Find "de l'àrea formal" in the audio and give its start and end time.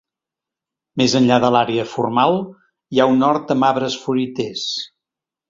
1.43-2.39